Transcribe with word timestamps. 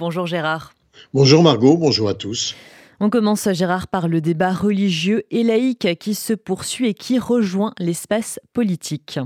Bonjour 0.00 0.28
Gérard. 0.28 0.74
Bonjour 1.12 1.42
Margot, 1.42 1.76
bonjour 1.76 2.08
à 2.08 2.14
tous. 2.14 2.54
On 3.00 3.10
commence 3.10 3.48
Gérard 3.52 3.88
par 3.88 4.06
le 4.06 4.20
débat 4.20 4.52
religieux 4.52 5.24
et 5.32 5.42
laïque 5.42 5.98
qui 5.98 6.14
se 6.14 6.34
poursuit 6.34 6.90
et 6.90 6.94
qui 6.94 7.18
rejoint 7.18 7.74
l'espace 7.80 8.38
politique. 8.52 9.18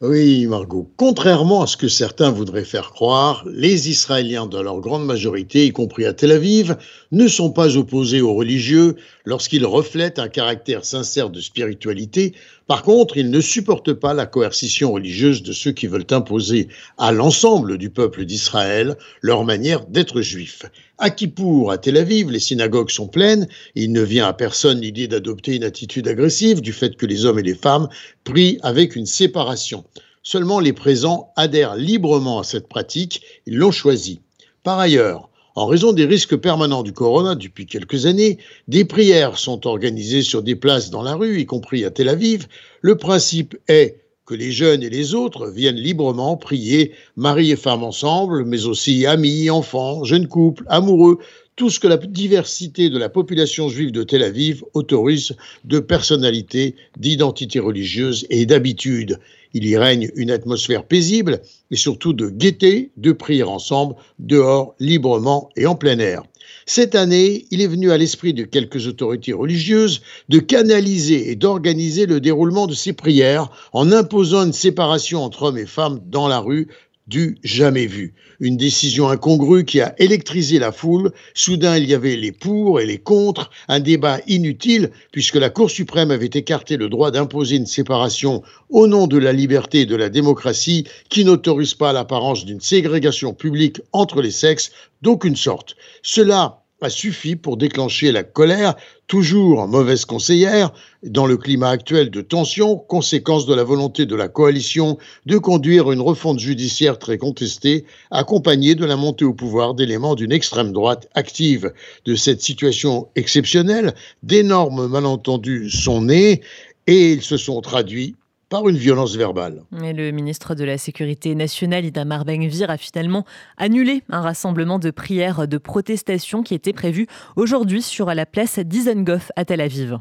Oui, 0.00 0.46
Margot. 0.46 0.88
Contrairement 0.96 1.62
à 1.62 1.66
ce 1.66 1.76
que 1.76 1.88
certains 1.88 2.30
voudraient 2.30 2.62
faire 2.62 2.92
croire, 2.92 3.42
les 3.50 3.90
Israéliens, 3.90 4.46
dans 4.46 4.62
leur 4.62 4.78
grande 4.78 5.04
majorité, 5.04 5.66
y 5.66 5.72
compris 5.72 6.04
à 6.04 6.12
Tel 6.12 6.30
Aviv, 6.30 6.76
ne 7.10 7.26
sont 7.26 7.50
pas 7.50 7.76
opposés 7.76 8.20
aux 8.20 8.32
religieux 8.32 8.94
lorsqu'ils 9.24 9.66
reflètent 9.66 10.20
un 10.20 10.28
caractère 10.28 10.84
sincère 10.84 11.30
de 11.30 11.40
spiritualité. 11.40 12.32
Par 12.68 12.84
contre, 12.84 13.16
ils 13.16 13.28
ne 13.28 13.40
supportent 13.40 13.92
pas 13.92 14.14
la 14.14 14.26
coercition 14.26 14.92
religieuse 14.92 15.42
de 15.42 15.50
ceux 15.50 15.72
qui 15.72 15.88
veulent 15.88 16.06
imposer 16.12 16.68
à 16.96 17.10
l'ensemble 17.10 17.76
du 17.76 17.90
peuple 17.90 18.24
d'Israël 18.24 18.96
leur 19.20 19.42
manière 19.42 19.84
d'être 19.86 20.20
juif. 20.20 20.62
À 21.00 21.10
Kippour, 21.10 21.70
à 21.70 21.78
Tel 21.78 21.96
Aviv, 21.96 22.28
les 22.28 22.40
synagogues 22.40 22.90
sont 22.90 23.06
pleines. 23.06 23.46
Il 23.76 23.92
ne 23.92 24.02
vient 24.02 24.26
à 24.26 24.32
personne 24.32 24.80
l'idée 24.80 25.06
d'adopter 25.06 25.54
une 25.54 25.62
attitude 25.62 26.08
agressive 26.08 26.60
du 26.60 26.72
fait 26.72 26.96
que 26.96 27.06
les 27.06 27.24
hommes 27.24 27.38
et 27.38 27.44
les 27.44 27.54
femmes 27.54 27.88
prient 28.24 28.58
avec 28.62 28.96
une 28.96 29.06
séparation. 29.06 29.84
Seulement 30.24 30.58
les 30.58 30.72
présents 30.72 31.32
adhèrent 31.36 31.76
librement 31.76 32.40
à 32.40 32.44
cette 32.44 32.66
pratique, 32.66 33.22
ils 33.46 33.56
l'ont 33.56 33.70
choisie. 33.70 34.20
Par 34.64 34.80
ailleurs, 34.80 35.30
en 35.54 35.66
raison 35.66 35.92
des 35.92 36.04
risques 36.04 36.36
permanents 36.36 36.82
du 36.82 36.92
corona 36.92 37.36
depuis 37.36 37.66
quelques 37.66 38.06
années, 38.06 38.38
des 38.66 38.84
prières 38.84 39.38
sont 39.38 39.68
organisées 39.68 40.22
sur 40.22 40.42
des 40.42 40.56
places 40.56 40.90
dans 40.90 41.02
la 41.02 41.14
rue, 41.14 41.40
y 41.40 41.46
compris 41.46 41.84
à 41.84 41.92
Tel 41.92 42.08
Aviv. 42.08 42.48
Le 42.80 42.96
principe 42.96 43.56
est 43.68 44.00
que 44.28 44.34
les 44.34 44.52
jeunes 44.52 44.82
et 44.82 44.90
les 44.90 45.14
autres 45.14 45.48
viennent 45.48 45.80
librement 45.80 46.36
prier, 46.36 46.92
mari 47.16 47.50
et 47.50 47.56
femme 47.56 47.82
ensemble, 47.82 48.44
mais 48.44 48.66
aussi 48.66 49.06
amis, 49.06 49.48
enfants, 49.48 50.04
jeunes 50.04 50.28
couples, 50.28 50.64
amoureux, 50.68 51.18
tout 51.56 51.70
ce 51.70 51.80
que 51.80 51.88
la 51.88 51.96
diversité 51.96 52.90
de 52.90 52.98
la 52.98 53.08
population 53.08 53.70
juive 53.70 53.90
de 53.90 54.02
Tel 54.02 54.22
Aviv 54.22 54.62
autorise 54.74 55.34
de 55.64 55.80
personnalité, 55.80 56.76
d'identité 56.98 57.58
religieuse 57.58 58.26
et 58.28 58.44
d'habitude. 58.44 59.18
Il 59.54 59.66
y 59.66 59.78
règne 59.78 60.10
une 60.14 60.30
atmosphère 60.30 60.84
paisible 60.84 61.40
et 61.70 61.76
surtout 61.76 62.12
de 62.12 62.28
gaieté, 62.28 62.90
de 62.98 63.12
prière 63.12 63.50
ensemble, 63.50 63.94
dehors, 64.18 64.74
librement 64.78 65.48
et 65.56 65.64
en 65.64 65.74
plein 65.74 65.98
air. 65.98 66.22
Cette 66.66 66.94
année, 66.94 67.46
il 67.50 67.62
est 67.62 67.66
venu 67.66 67.90
à 67.90 67.96
l'esprit 67.98 68.34
de 68.34 68.44
quelques 68.44 68.86
autorités 68.86 69.32
religieuses 69.32 70.02
de 70.28 70.38
canaliser 70.38 71.30
et 71.30 71.36
d'organiser 71.36 72.06
le 72.06 72.20
déroulement 72.20 72.66
de 72.66 72.74
ces 72.74 72.92
prières 72.92 73.50
en 73.72 73.92
imposant 73.92 74.44
une 74.44 74.52
séparation 74.52 75.24
entre 75.24 75.44
hommes 75.44 75.58
et 75.58 75.66
femmes 75.66 76.00
dans 76.06 76.28
la 76.28 76.40
rue 76.40 76.68
du 77.08 77.38
jamais 77.42 77.86
vu. 77.86 78.14
Une 78.38 78.56
décision 78.56 79.08
incongrue 79.08 79.64
qui 79.64 79.80
a 79.80 79.94
électrisé 79.98 80.58
la 80.58 80.72
foule. 80.72 81.12
Soudain, 81.34 81.76
il 81.76 81.88
y 81.88 81.94
avait 81.94 82.16
les 82.16 82.32
pour 82.32 82.80
et 82.80 82.86
les 82.86 82.98
contre, 82.98 83.50
un 83.66 83.80
débat 83.80 84.20
inutile 84.26 84.90
puisque 85.10 85.36
la 85.36 85.50
Cour 85.50 85.70
suprême 85.70 86.10
avait 86.10 86.26
écarté 86.26 86.76
le 86.76 86.88
droit 86.88 87.10
d'imposer 87.10 87.56
une 87.56 87.66
séparation 87.66 88.42
au 88.68 88.86
nom 88.86 89.06
de 89.06 89.16
la 89.16 89.32
liberté 89.32 89.80
et 89.80 89.86
de 89.86 89.96
la 89.96 90.10
démocratie 90.10 90.86
qui 91.08 91.24
n'autorise 91.24 91.74
pas 91.74 91.92
l'apparence 91.92 92.44
d'une 92.44 92.60
ségrégation 92.60 93.32
publique 93.32 93.80
entre 93.92 94.20
les 94.20 94.30
sexes 94.30 94.70
d'aucune 95.02 95.36
sorte. 95.36 95.76
Cela 96.02 96.57
a 96.80 96.90
suffi 96.90 97.34
pour 97.34 97.56
déclencher 97.56 98.12
la 98.12 98.22
colère, 98.22 98.74
toujours 99.06 99.66
mauvaise 99.66 100.04
conseillère, 100.04 100.72
dans 101.02 101.26
le 101.26 101.36
climat 101.36 101.70
actuel 101.70 102.10
de 102.10 102.20
tension, 102.20 102.76
conséquence 102.76 103.46
de 103.46 103.54
la 103.54 103.64
volonté 103.64 104.06
de 104.06 104.14
la 104.14 104.28
coalition 104.28 104.98
de 105.26 105.38
conduire 105.38 105.90
une 105.90 106.00
refonte 106.00 106.38
judiciaire 106.38 106.98
très 106.98 107.18
contestée, 107.18 107.84
accompagnée 108.10 108.74
de 108.74 108.84
la 108.84 108.96
montée 108.96 109.24
au 109.24 109.34
pouvoir 109.34 109.74
d'éléments 109.74 110.14
d'une 110.14 110.32
extrême 110.32 110.72
droite 110.72 111.08
active. 111.14 111.72
De 112.04 112.14
cette 112.14 112.42
situation 112.42 113.08
exceptionnelle, 113.16 113.94
d'énormes 114.22 114.86
malentendus 114.86 115.70
sont 115.70 116.02
nés 116.02 116.42
et 116.86 117.12
ils 117.12 117.22
se 117.22 117.36
sont 117.36 117.60
traduits 117.60 118.14
par 118.48 118.68
une 118.68 118.76
violence 118.76 119.14
verbale. 119.16 119.62
Mais 119.70 119.92
le 119.92 120.10
ministre 120.10 120.54
de 120.54 120.64
la 120.64 120.78
Sécurité 120.78 121.34
nationale, 121.34 121.84
Itamar 121.84 122.24
Ben-Gvir, 122.24 122.70
a 122.70 122.76
finalement 122.76 123.24
annulé 123.56 124.02
un 124.08 124.20
rassemblement 124.20 124.78
de 124.78 124.90
prières 124.90 125.46
de 125.46 125.58
protestation 125.58 126.42
qui 126.42 126.54
était 126.54 126.72
prévu 126.72 127.06
aujourd'hui 127.36 127.82
sur 127.82 128.06
la 128.06 128.26
place 128.26 128.58
d'Isengoff 128.58 129.30
à 129.36 129.44
Tel 129.44 129.60
Aviv. 129.60 129.98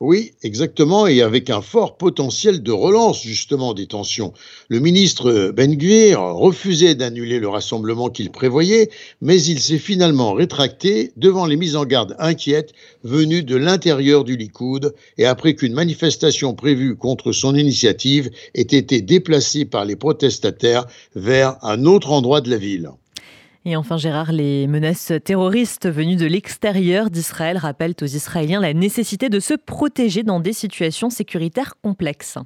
Oui, 0.00 0.30
exactement, 0.44 1.08
et 1.08 1.22
avec 1.22 1.50
un 1.50 1.60
fort 1.60 1.96
potentiel 1.96 2.62
de 2.62 2.70
relance 2.70 3.20
justement 3.20 3.74
des 3.74 3.88
tensions. 3.88 4.32
Le 4.68 4.78
ministre 4.78 5.50
Ben 5.50 5.76
Gvir 5.76 6.20
refusait 6.20 6.94
d'annuler 6.94 7.40
le 7.40 7.48
rassemblement 7.48 8.08
qu'il 8.08 8.30
prévoyait, 8.30 8.90
mais 9.20 9.42
il 9.42 9.58
s'est 9.58 9.78
finalement 9.78 10.34
rétracté 10.34 11.10
devant 11.16 11.46
les 11.46 11.56
mises 11.56 11.74
en 11.74 11.84
garde 11.84 12.14
inquiètes 12.20 12.74
venues 13.02 13.42
de 13.42 13.56
l'intérieur 13.56 14.22
du 14.22 14.36
Likoud 14.36 14.94
et 15.16 15.26
après 15.26 15.56
qu'une 15.56 15.74
manifestation 15.74 16.54
prévue 16.54 16.94
contre 16.94 17.32
son 17.32 17.56
initiative 17.56 18.30
ait 18.54 18.62
été 18.62 19.00
déplacée 19.00 19.64
par 19.64 19.84
les 19.84 19.96
protestataires 19.96 20.86
vers 21.16 21.56
un 21.64 21.86
autre 21.86 22.12
endroit 22.12 22.40
de 22.40 22.50
la 22.50 22.58
ville. 22.58 22.92
Et 23.64 23.76
enfin, 23.76 23.96
Gérard, 23.96 24.32
les 24.32 24.66
menaces 24.66 25.12
terroristes 25.24 25.88
venues 25.88 26.16
de 26.16 26.26
l'extérieur 26.26 27.10
d'Israël 27.10 27.58
rappellent 27.58 27.96
aux 28.00 28.06
Israéliens 28.06 28.60
la 28.60 28.72
nécessité 28.72 29.28
de 29.28 29.40
se 29.40 29.54
protéger 29.54 30.22
dans 30.22 30.40
des 30.40 30.52
situations 30.52 31.10
sécuritaires 31.10 31.74
complexes. 31.82 32.38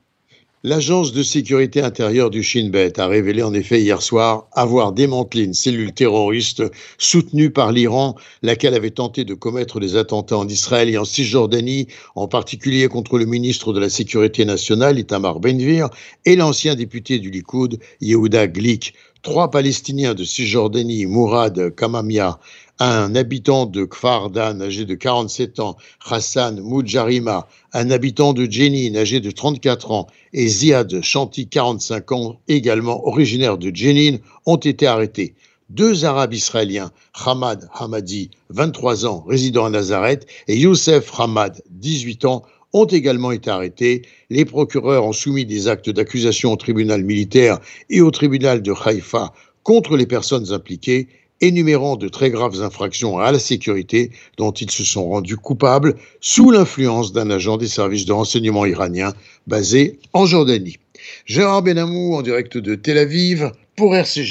L'agence 0.65 1.12
de 1.12 1.25
sécurité 1.25 1.83
intérieure 1.83 2.31
du 2.31 2.45
Shin 2.45 2.69
Bet 2.71 3.00
a 3.00 3.09
révélé 3.09 3.43
en 3.43 3.53
effet 3.53 3.83
hier 3.83 4.00
soir 4.00 4.47
avoir 4.53 4.93
démantelé 4.93 5.43
une 5.43 5.55
cellule 5.55 5.93
terroriste 5.93 6.62
soutenue 6.99 7.50
par 7.50 7.73
l'Iran, 7.73 8.15
laquelle 8.43 8.75
avait 8.75 8.93
tenté 8.93 9.25
de 9.25 9.34
commettre 9.34 9.81
des 9.81 9.97
attentats 9.97 10.39
en 10.39 10.47
Israël 10.47 10.89
et 10.89 10.99
en 10.99 11.05
Cisjordanie, 11.05 11.89
en 12.15 12.29
particulier 12.29 12.87
contre 12.87 13.19
le 13.19 13.27
ministre 13.27 13.73
de 13.73 13.81
la 13.81 13.91
Sécurité 13.91 14.44
nationale, 14.44 15.00
Itamar 15.00 15.41
Benvir, 15.41 15.89
et 16.25 16.37
l'ancien 16.37 16.77
député 16.77 17.19
du 17.19 17.31
Likoud, 17.31 17.81
Yehuda 18.00 18.47
Glick. 18.47 18.94
Trois 19.22 19.53
Palestiniens 19.53 20.15
de 20.15 20.25
Cisjordanie, 20.25 21.06
Mourad 21.06 21.72
Kamamia, 21.77 22.41
un 22.81 23.15
habitant 23.15 23.66
de 23.66 23.84
Kfardan 23.84 24.60
âgé 24.60 24.84
de 24.84 24.97
47 24.97 25.60
ans, 25.60 25.77
Hassan 26.05 26.60
Moudjarima, 26.60 27.47
un 27.72 27.93
habitant 27.93 28.32
de 28.32 28.50
Jenin 28.50 28.97
âgé 28.97 29.21
de 29.21 29.31
34 29.31 29.93
ans, 29.93 30.09
et 30.32 30.49
Ziad 30.49 31.00
Chanti, 31.03 31.47
45 31.47 32.11
ans, 32.11 32.41
également 32.49 33.06
originaire 33.06 33.59
de 33.59 33.71
Jenin, 33.72 34.16
ont 34.44 34.56
été 34.56 34.88
arrêtés. 34.88 35.37
Deux 35.71 36.05
Arabes 36.05 36.34
israéliens, 36.34 36.91
Hamad 37.25 37.69
Hamadi, 37.75 38.31
23 38.50 39.06
ans, 39.06 39.25
résident 39.28 39.66
à 39.66 39.71
Nazareth, 39.71 40.27
et 40.49 40.56
Youssef 40.59 41.12
Hamad, 41.21 41.62
18 41.71 42.25
ans, 42.25 42.43
ont 42.72 42.87
également 42.87 43.33
été 43.33 43.50
arrêtés. 43.50 44.03
Les 44.31 44.44
procureurs 44.44 45.05
ont 45.05 45.12
soumis 45.12 45.47
des 45.47 45.69
actes 45.69 45.91
d'accusation 45.91 46.53
au 46.53 46.56
tribunal 46.56 47.05
militaire 47.05 47.59
et 47.91 48.00
au 48.00 48.10
tribunal 48.10 48.62
de 48.62 48.72
Haïfa 48.72 49.33
contre 49.62 49.97
les 49.97 50.06
personnes 50.06 50.53
impliquées, 50.53 51.09
énumérant 51.41 51.97
de 51.97 52.09
très 52.09 52.31
graves 52.31 52.62
infractions 52.62 53.19
à 53.19 53.32
la 53.32 53.38
sécurité 53.38 54.11
dont 54.38 54.53
ils 54.53 54.71
se 54.71 54.84
sont 54.84 55.09
rendus 55.09 55.37
coupables 55.37 55.97
sous 56.21 56.50
l'influence 56.50 57.12
d'un 57.12 57.31
agent 57.31 57.56
des 57.56 57.69
services 57.69 58.06
de 58.06 58.12
renseignement 58.12 58.65
iranien 58.65 59.12
basé 59.47 59.99
en 60.12 60.25
Jordanie. 60.25 60.78
Gérard 61.27 61.62
Benamou 61.62 62.15
en 62.15 62.22
direct 62.22 62.59
de 62.59 62.75
Tel 62.77 62.99
Aviv 62.99 63.50
pour 63.77 63.97
RCJ. 63.97 64.31